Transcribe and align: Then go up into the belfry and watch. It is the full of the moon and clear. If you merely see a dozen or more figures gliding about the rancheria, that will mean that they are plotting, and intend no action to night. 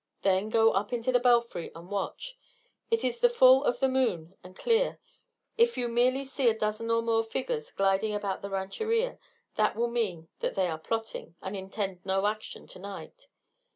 Then 0.23 0.49
go 0.49 0.71
up 0.73 0.91
into 0.91 1.11
the 1.11 1.19
belfry 1.19 1.69
and 1.75 1.87
watch. 1.91 2.35
It 2.89 3.03
is 3.03 3.19
the 3.19 3.29
full 3.29 3.63
of 3.63 3.79
the 3.79 3.87
moon 3.87 4.35
and 4.43 4.55
clear. 4.55 4.99
If 5.59 5.77
you 5.77 5.87
merely 5.87 6.23
see 6.25 6.49
a 6.49 6.57
dozen 6.57 6.89
or 6.89 7.03
more 7.03 7.21
figures 7.23 7.71
gliding 7.71 8.15
about 8.15 8.41
the 8.41 8.49
rancheria, 8.49 9.19
that 9.57 9.75
will 9.75 9.91
mean 9.91 10.27
that 10.39 10.55
they 10.55 10.65
are 10.69 10.79
plotting, 10.79 11.35
and 11.39 11.55
intend 11.55 12.03
no 12.03 12.25
action 12.25 12.65
to 12.65 12.79
night. 12.79 13.27